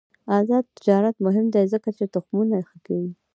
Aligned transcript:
آزاد 0.37 0.65
تجارت 0.75 1.15
مهم 1.25 1.45
دی 1.53 1.63
ځکه 1.73 1.89
چې 1.97 2.05
تخمونه 2.13 2.57
ښه 2.67 2.77
کوي. 2.87 3.11